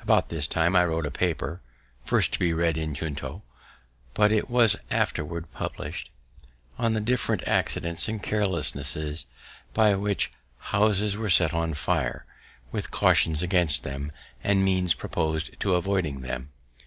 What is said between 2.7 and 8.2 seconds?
in Junto, but it was afterward publish'd) on the different accidents